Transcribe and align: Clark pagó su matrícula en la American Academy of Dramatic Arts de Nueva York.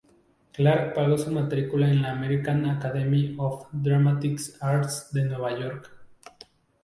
Clark 0.51 0.95
pagó 0.95 1.15
su 1.15 1.31
matrícula 1.31 1.87
en 1.87 2.01
la 2.01 2.11
American 2.13 2.65
Academy 2.65 3.35
of 3.37 3.67
Dramatic 3.71 4.39
Arts 4.59 5.09
de 5.13 5.25
Nueva 5.25 5.55
York. 5.59 5.91